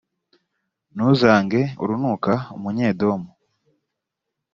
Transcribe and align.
ntuzange 0.93 1.61
urunuka 1.83 2.33
umunyedomu, 2.55 3.29